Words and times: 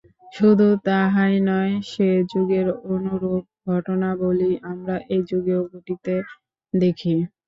শুধু 0.33 0.67
তাহাই 0.85 1.33
নয়, 1.47 1.73
সে-যুগের 1.89 2.67
অনুরূপ 2.91 3.41
ঘটনাবলী 3.67 4.51
আমরা 4.71 4.95
এযুগেও 5.15 5.61
ঘটিতে 5.71 6.13
দেখি। 6.73 7.13